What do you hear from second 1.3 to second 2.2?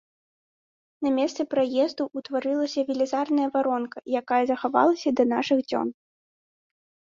праезду